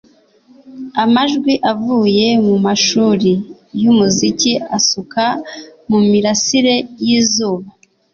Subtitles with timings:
[1.03, 3.31] amajwi avuye mumashuri
[3.81, 5.23] yumuziki asuka
[5.89, 7.67] mumirasire yizuba